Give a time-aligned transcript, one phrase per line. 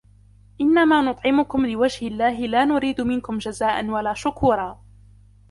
[0.61, 4.81] إِنَّمَا نُطْعِمُكُمْ لِوَجْهِ اللَّهِ لَا نُرِيدُ مِنْكُمْ جَزَاءً وَلَا شُكُورًا